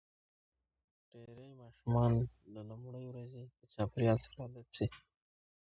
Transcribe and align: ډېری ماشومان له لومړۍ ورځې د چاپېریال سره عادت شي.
ډېری 1.11 1.47
ماشومان 1.61 2.11
له 2.53 2.61
لومړۍ 2.69 3.05
ورځې 3.07 3.43
د 3.59 3.61
چاپېریال 3.73 4.17
سره 4.25 4.37
عادت 4.43 4.67
شي. 4.75 4.87